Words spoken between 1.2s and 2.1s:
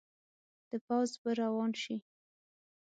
به روان شي.